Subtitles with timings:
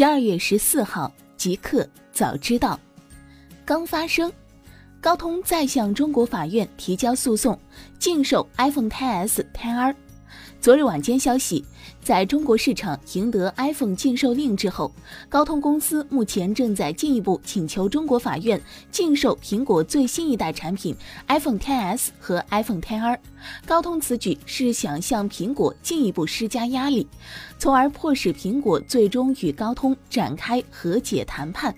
[0.00, 2.80] 十二月十四号，即刻早知道，
[3.66, 4.32] 刚发生，
[4.98, 7.60] 高通再向中国法院提交诉讼，
[7.98, 9.94] 禁售 iPhone XS、XR。
[10.60, 11.64] 昨日晚间消息，
[12.02, 14.92] 在中国市场赢得 iPhone 禁售令之后，
[15.26, 18.60] 高通公司目前正在进一步请求中国法院
[18.90, 20.94] 禁售苹果最新一代产品
[21.28, 23.16] iPhone XS 和 iPhone XR。
[23.64, 27.08] 高通此举是想向苹果进一步施加压力，
[27.58, 31.74] 从而迫使苹果最终与高通展开和解谈判。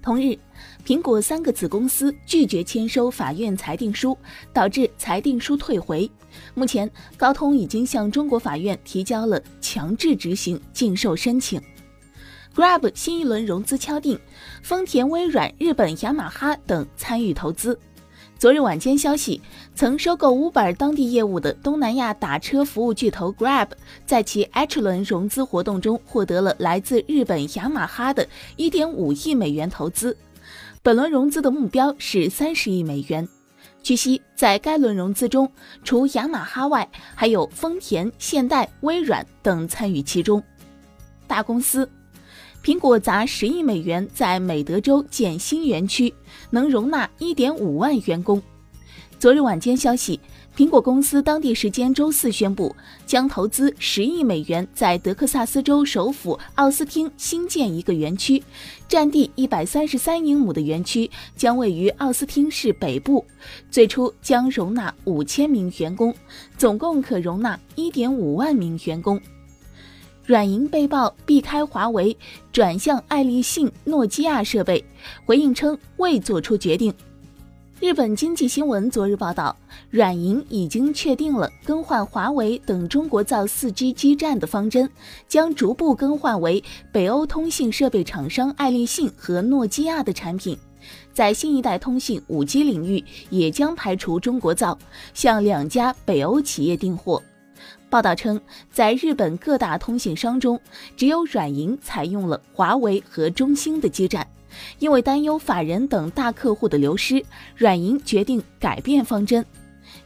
[0.00, 0.38] 同日，
[0.86, 4.16] 苹果三个子公司拒绝签收法院裁定书，
[4.54, 6.10] 导致裁定书退回。
[6.54, 11.60] 目前，高通已经向中国法院提交了强制执行禁售申请。
[12.54, 14.18] Grab 新一轮融资敲定，
[14.62, 17.78] 丰田、微软、日本雅马哈等参与投资。
[18.38, 19.40] 昨日晚间消息，
[19.74, 23.68] 曾收购 Uber 当地业务的东南亚打车服务巨头 Grab，
[24.04, 30.16] 在其 H 轮融资活动中获得了来自日本雅马哈的1.5亿美元投资。
[30.82, 33.26] 本轮融资的目标是30亿美元。
[33.84, 35.46] 据悉，在该轮融资中，
[35.84, 40.42] 除雅马哈外，还有丰田、现代、微软等参与其中。
[41.26, 41.86] 大公司。
[42.62, 46.14] 苹果砸十亿美元在美德州建新园区，
[46.48, 48.42] 能容纳一点五万员工。
[49.18, 50.18] 昨日晚间消息，
[50.56, 52.74] 苹果公司当地时间周四宣布，
[53.04, 58.40] 将投资十亿美元在德克萨斯州首府奥斯汀新建一个园区，
[58.86, 63.24] 占地一百三十三英亩的园区将位于奥斯汀市北部，
[63.68, 66.14] 最初将容纳五千名员工，
[66.56, 69.20] 总共可容纳一点五万名员工。
[70.24, 72.16] 软银被曝避开华为，
[72.52, 74.84] 转向爱立信、诺基亚设备，
[75.26, 76.94] 回应称未做出决定。
[77.84, 79.54] 日本经济新闻昨日报道，
[79.90, 84.90] 软银已经确定了更换华为等中国造 4G 基站的方针，
[85.28, 90.56] 将逐步更换为北欧通信设备厂商爱立信和诺基亚的产品，
[91.12, 94.78] 在新一代通信 5G 领域也将排除中国造，
[95.12, 97.22] 向两家北欧企业订货。
[97.90, 98.40] 报道称，
[98.72, 100.58] 在日本各大通信商中，
[100.96, 104.26] 只有软银采用了华为和中兴的基站。
[104.78, 107.24] 因为担忧法人等大客户的流失，
[107.56, 109.44] 软银决定改变方针。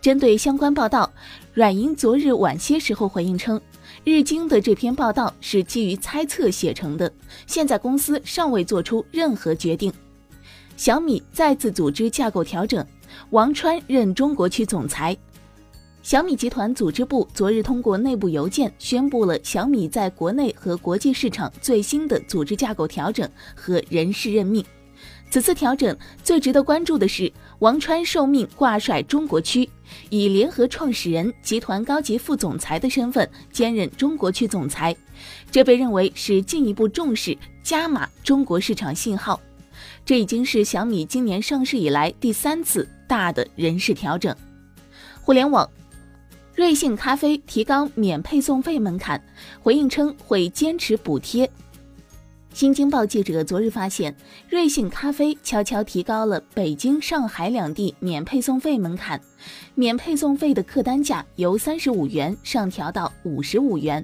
[0.00, 1.12] 针对相关报道，
[1.52, 3.60] 软银昨日晚些时候回应称，
[4.04, 7.12] 日经的这篇报道是基于猜测写成的，
[7.46, 9.92] 现在公司尚未做出任何决定。
[10.76, 12.84] 小米再次组织架构调整，
[13.30, 15.16] 王川任中国区总裁。
[16.06, 24.64] 小米集团组织部昨日通过内部邮件宣布了小米在国内和国际市场最新的组织架构调整和人事任命。
[25.32, 29.68] 此次调整最值得关注的是，王川受命挂帅中国区，
[30.08, 34.94] 以联合创始人、集团高级副总裁的身份兼任中国区总裁，
[35.50, 39.40] 这被认为是进一步重视加码中国市场信号。
[40.04, 44.32] 这已经是小米今年上市以来第三次大的人事调整。
[45.20, 45.68] 互联网。
[46.56, 49.22] 瑞幸咖啡提高免配送费门槛，
[49.62, 51.48] 回应称会坚持补贴。
[52.54, 54.16] 新京报记者昨日发现，
[54.48, 59.20] 瑞幸咖啡悄悄提高了北京、上海两地免配送费门槛，
[59.74, 64.02] 免配送费的客单价由三十五元上调到五十五元。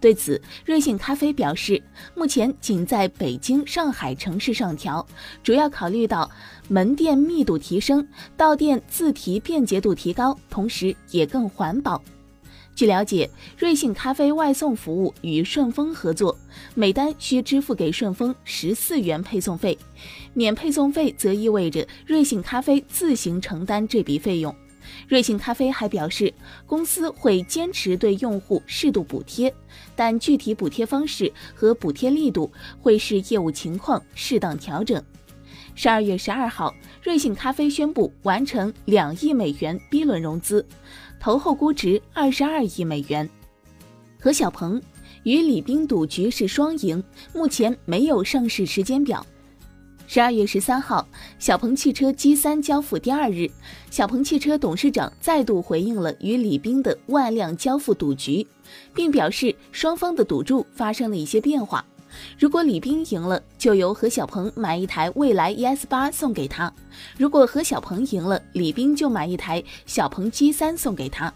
[0.00, 1.82] 对此，瑞幸咖啡表示，
[2.14, 5.06] 目前仅在北京、上海城市上调，
[5.42, 6.30] 主要考虑到
[6.68, 8.06] 门店密度提升，
[8.36, 12.02] 到店自提便捷度提高，同时也更环保。
[12.74, 13.28] 据了解，
[13.58, 16.38] 瑞幸咖啡外送服务与顺丰合作，
[16.76, 19.76] 每单需支付给顺丰十四元配送费，
[20.32, 24.54] 免配送费则意味着瑞幸咖啡自行承担这笔费用。
[25.06, 26.32] 瑞幸咖啡还表示，
[26.66, 29.54] 公司会坚持对用户适度补贴，
[29.94, 32.50] 但具体补贴方式和补贴力度
[32.80, 35.02] 会视业务情况适当调整。
[35.74, 40.66] 十二月十二号，瑞幸咖啡宣布完成两亿美元 B 轮融资，
[41.20, 43.28] 投后估值二十二亿美元。
[44.20, 44.82] 何小鹏
[45.22, 47.02] 与李斌赌局是双赢，
[47.32, 49.24] 目前没有上市时间表。
[50.10, 51.06] 十二月十三号，
[51.38, 53.46] 小鹏汽车 G 三交付第二日，
[53.90, 58.46] 小鹏汽车董事长再度回应了与李斌的万辆交付赌局，
[58.94, 61.84] 并表示双方的赌注发生了一些变化。
[62.38, 66.72] 如果李斌赢了，就由何小鹏买一台蔚来 ES 八送给他；
[67.18, 71.30] 如果何小鹏赢了，李斌就买一台小鹏 G 三送给他。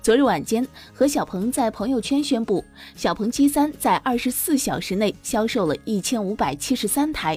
[0.00, 2.64] 昨日晚间，何小鹏在朋友圈宣布，
[2.94, 7.36] 小鹏 G 三在二十四小时内销售了一千五百七十三台。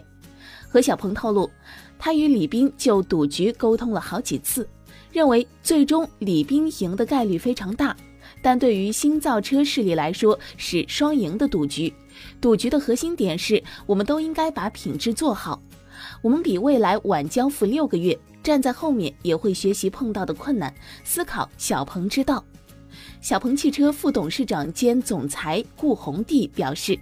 [0.78, 1.50] 何小鹏透露，
[1.98, 4.70] 他与李斌就赌局沟通了好几次，
[5.12, 7.98] 认为最终李斌赢的概率非常大，
[8.44, 11.92] 但对于新造车势力来说是双赢的赌局。
[12.40, 15.60] 赌局的核心点是，我们都应该把品质做好。
[16.22, 20.72] 我们比未来晚交付六个月，站在后面也会学习碰到的困难，
[21.04, 22.46] 思考小鹏之道。
[23.20, 26.96] 小鹏汽车副董事长兼总裁顾宏棣表示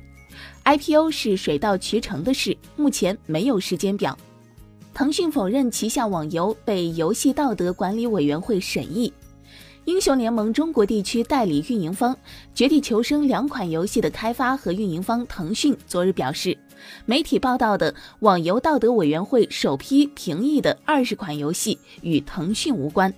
[0.66, 4.18] ，IPO 是水到渠成的事，目前没有时间表。
[4.94, 9.12] 腾讯否认旗下网游被游戏道德管理委员会审议。
[9.84, 12.16] 英雄联盟中国地区代理运营方
[12.56, 16.58] 《绝地求生》两款游戏的开发和运营方腾讯昨日表示，
[17.06, 23.14] 媒体报道的网游道德委员会首批评议的二十款游戏与腾讯无关。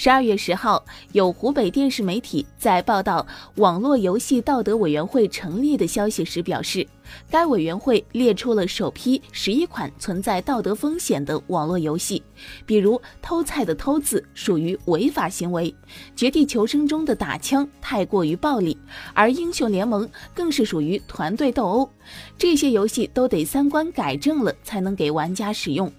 [0.00, 6.86] 十二月十号，有湖北电视媒体在报道网络游戏道德委员会成立的消息时表示，
[7.28, 12.22] 该委员会列出了首批十一款存在道德风险的网络游戏，
[12.64, 15.74] 比如偷菜的“偷”字属于违法行为，
[16.14, 18.78] 绝地求生中的打枪太过于暴力，
[19.14, 21.90] 而英雄联盟更是属于团队斗殴，
[22.38, 25.92] 这些游戏都得三观改正了才能给玩家使用。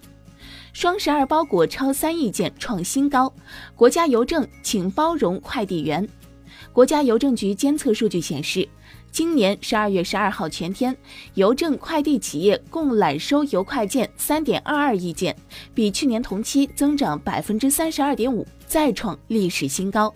[0.74, 3.34] 双十二包裹超三亿件创新高，
[3.76, 6.08] 国家邮政请包容快递员。
[6.72, 8.68] 国家邮政局监测数据显示，
[9.12, 10.96] 今年十二月十二号全天，
[11.34, 15.36] 邮政快递企业共揽收邮快件三点二二亿件，
[15.74, 20.14] 比去年同期增长百分之三十二点五，再创历史新高。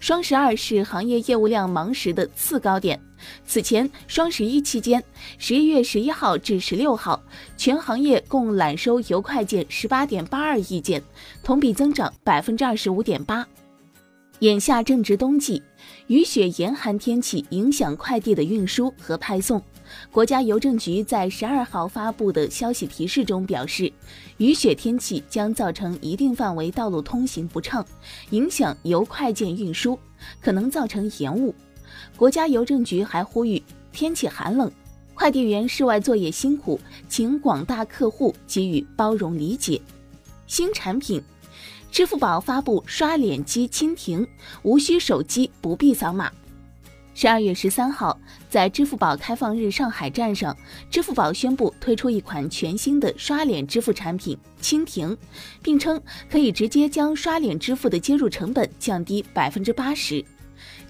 [0.00, 3.00] 双十二是行业业务量忙时的次高点。
[3.44, 5.02] 此前，双十一期间，
[5.38, 7.20] 十一月十一号至十六号，
[7.56, 11.02] 全行业共揽收邮快件十八点八二亿件，
[11.42, 13.46] 同比增长百分之二十五点八。
[14.38, 15.60] 眼下正值冬季，
[16.06, 19.60] 雨雪严寒天气影响快递的运输和派送。
[20.10, 23.92] 国家邮政局在十二号发布的消息提示中表示，
[24.36, 27.84] 雨雪天气将造成一定范围道路通行不畅，
[28.30, 29.98] 影响邮快件运输，
[30.40, 31.54] 可能造成延误。
[32.16, 33.62] 国家邮政局还呼吁，
[33.92, 34.70] 天气寒冷，
[35.14, 39.80] 快递员室外作业辛苦，请广大客户给予包容理解。
[40.46, 41.22] 新产品，
[41.90, 44.26] 支付宝发布刷脸机蜻蜓，
[44.62, 46.30] 无需手机，不必扫码。
[47.20, 48.16] 十二月十三号，
[48.48, 50.56] 在支付宝开放日上海站上，
[50.88, 55.18] 支付宝宣布推出一款全新的刷脸支付产品蜻蜓，
[55.60, 56.00] 并称
[56.30, 60.24] 可以直接将刷脸支付的接入成本降低百分之八十。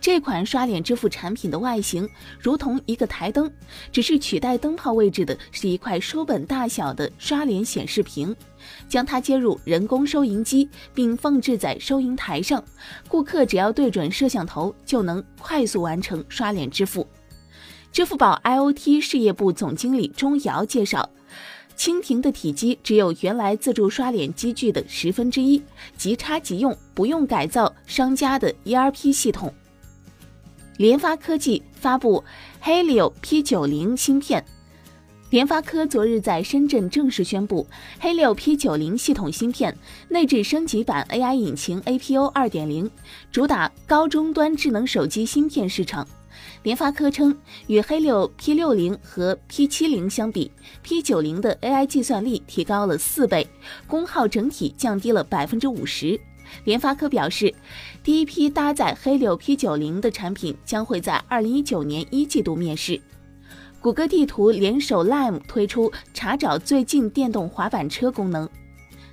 [0.01, 2.09] 这款刷脸支付产品的外形
[2.41, 3.51] 如同一个台灯，
[3.91, 8.35] 只是取代灯泡位置的是一块书本大小的刷脸显示屏。
[8.89, 12.63] 将它接入人工收银机，并放置在收银台上，
[13.09, 17.07] 顾客只要对准摄像头，就能快速完成刷脸支付。
[17.91, 21.09] 支付宝 IoT 事业部总经理钟瑶介绍，
[21.77, 25.63] 蜻蜓的体积只有原来自助刷脸机具的十分之一，
[25.97, 29.53] 即插即用，不用改造商家的 ERP 系统。
[30.79, 32.23] 联发科技发布
[32.63, 34.45] Helio P90 芯片。
[35.31, 37.67] 联发科昨日在深圳正式宣布
[38.01, 39.77] ，Helio P90 系统芯片
[40.09, 42.89] 内置升级版 AI 引擎 APU 2.0，
[43.33, 46.07] 主打高终端智能手机芯片市场。
[46.63, 47.37] 联发科称，
[47.67, 50.53] 与 Helio P60 和 P70 相比
[50.87, 53.45] ，P90 的 AI 计算力提高了四倍，
[53.89, 56.21] 功耗整体降低了百分之五十。
[56.65, 57.55] 联发科表示，
[58.03, 63.01] 第一批搭载黑六 P90 的产品将会在二零一九年一季度面世。
[63.81, 68.49] 谷歌地图联手 Lime 推出查找最近电动滑板车功能。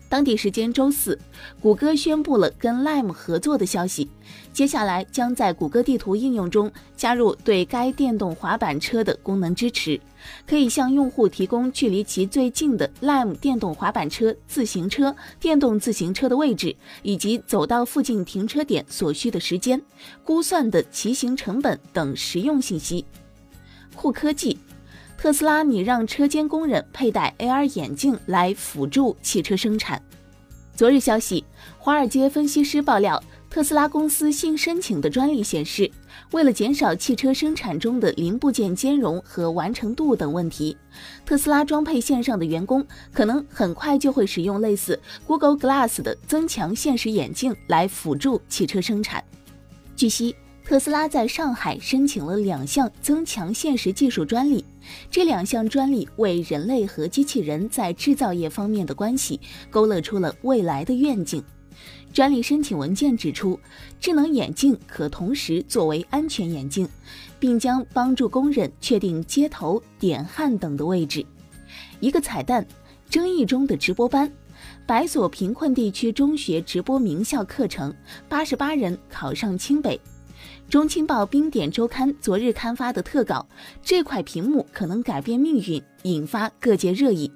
[0.07, 1.19] 当地时间周四，
[1.59, 4.09] 谷歌宣布了跟 Lime 合作的消息。
[4.53, 9.99] 接下来将在谷歌地图应用中加入对该电动滑板车的功能支持，
[10.47, 19.81] 可以向用户提供距离其最近的 Lime 电动滑板车、自行车、电动自行车的位置，以及走到附近停车点所需的时间、
[20.23, 23.05] 估算的骑行成本等实用信息。
[23.95, 24.57] 酷科技。
[25.17, 29.99] 特斯拉拟让车间工人佩戴 AR 眼镜来辅助汽车生产。
[30.75, 31.43] 昨日消息，
[31.79, 33.23] 华尔街分析师爆料，
[33.55, 35.89] 特斯拉公司新申请的专利显示，
[36.31, 40.75] 为了减少汽车生产中的零部件兼容和完成度等问题，
[41.25, 49.23] 特斯拉装配线上的员工可能很快就会使用类似 Google Glass 的增强现实眼镜来辅助汽车生产。
[49.95, 50.35] 据悉。
[50.67, 54.65] 特斯拉在上海申请了两项增强现实技术专利，
[55.11, 61.43] 这两项专利为人类和机器人在制造业方面的关系勾勒出了未来的愿景。
[62.13, 63.59] 专利申请文件指出，
[63.99, 66.87] 智能眼镜可同时作为安全眼镜，
[67.39, 71.25] 并将帮助工人确定接头、点焊等的位置。
[71.99, 72.65] 一个彩蛋：
[73.09, 74.31] 争议中的直播班，
[74.85, 77.93] 百所贫困地区中学直播名校课程，
[78.29, 79.99] 八十八人考上清北。
[80.69, 83.47] 中青报冰点周刊昨日刊发的特稿，
[83.83, 87.31] 这块屏幕可能改变命运，引发各界热议。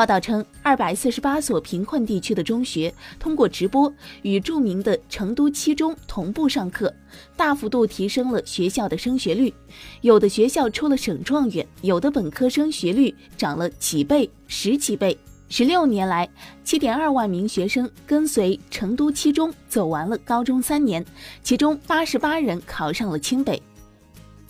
[0.00, 3.92] 报道称，二百四十八所贫困地区的中学通过直播
[4.22, 6.90] 与著名的成都七中同步上课，
[7.36, 9.52] 大幅度提升了学校的升学率。
[10.00, 15.14] 有的学校出了省状元，有的本科生学率涨了几倍、十几倍。
[15.50, 16.26] 十六年来，
[16.64, 21.04] 七点二万名学生跟随成都七中走完了高中三年，
[21.42, 23.62] 其中八十八人考上了清北。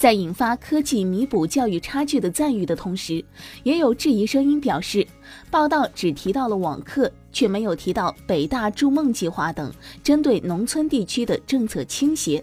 [0.00, 3.22] 在引发科技弥补教育差距的赞誉的同时，
[3.64, 5.06] 也有质疑声音表示，
[5.50, 9.70] 报道只提到了网课，却没有提到北大筑梦计划等
[10.02, 12.42] 针对农村地区的政策倾斜。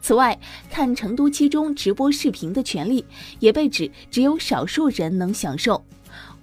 [0.00, 3.04] 此外，看成都七中直播视频的权利
[3.38, 5.84] 也被指只有少数人能享受。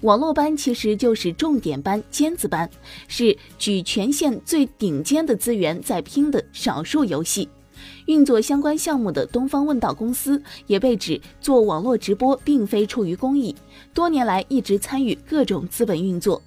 [0.01, 2.69] 网络班其实就是重点班、尖子班，
[3.07, 7.49] 是举全县最顶尖的资源在拼的少数游戏。
[8.11, 13.55] 运作相关项目的东方问道公司也被指做网络直播并非出于公益，
[13.93, 16.41] 多年来一直参与各种资本运作。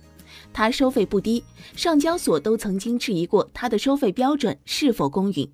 [0.52, 1.42] 它收费不低，
[1.74, 5.50] 上交所都曾经质疑过它的收费标准是否公允。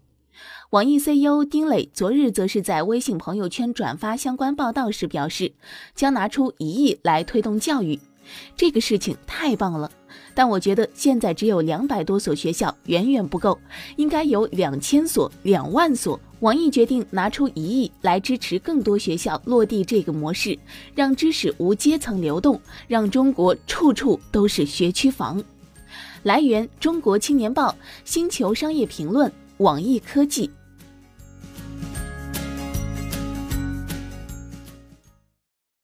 [0.70, 5.52] 网易 CEO 丁磊昨日则是在微信朋友圈转发相关报道时表示，
[5.94, 8.00] 将拿出一亿来推动教育。
[8.56, 9.90] 这个事情太棒了，
[10.34, 13.58] 但我觉得现在只有两百多所学校远远不够，
[13.96, 16.18] 应该有两千所、两万所。
[16.40, 20.58] 网易决定拿出一亿来支持更多学校落地这个模式，
[20.94, 22.58] 让知识无阶层流动，
[22.88, 25.42] 让中国处处都是学区房。
[26.22, 30.50] 来源：中国青年报、星球商业评论、网易科技。